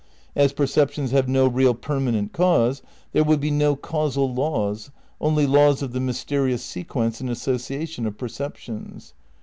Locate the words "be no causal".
3.37-4.33